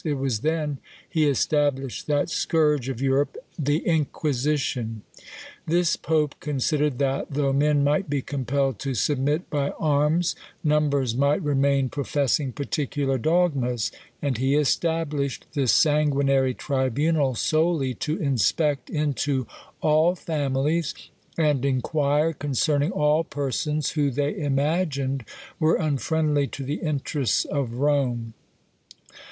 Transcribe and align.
It 0.03 0.17
was 0.17 0.39
then 0.39 0.79
he 1.07 1.25
established 1.29 2.07
that 2.07 2.27
scourge 2.27 2.89
of 2.89 3.03
Europe, 3.03 3.37
THE 3.59 3.85
INQUISITION. 3.85 5.03
This 5.67 5.95
pope 5.95 6.33
considered 6.39 6.97
that, 6.97 7.29
though 7.29 7.53
men 7.53 7.83
might 7.83 8.09
be 8.09 8.23
compelled 8.23 8.79
to 8.79 8.95
submit 8.95 9.47
by 9.51 9.69
arms, 9.77 10.35
numbers 10.63 11.15
might 11.15 11.43
remain 11.43 11.87
professing 11.87 12.51
particular 12.51 13.19
dogmas; 13.19 13.91
and 14.23 14.39
he 14.39 14.55
established 14.55 15.45
this 15.53 15.71
sanguinary 15.71 16.55
tribunal 16.55 17.35
solely 17.35 17.93
to 17.93 18.17
inspect 18.19 18.89
into 18.89 19.45
all 19.81 20.15
families, 20.15 20.95
and 21.37 21.63
INQUIRE 21.63 22.33
concerning 22.33 22.89
all 22.91 23.23
persons 23.23 23.91
who 23.91 24.09
they 24.09 24.35
imagined 24.35 25.23
were 25.59 25.75
unfriendly 25.75 26.47
to 26.47 26.63
the 26.63 26.81
interests 26.81 27.45
of 27.45 27.73
Rome. 27.73 28.33